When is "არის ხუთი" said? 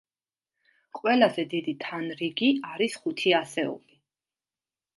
2.73-3.37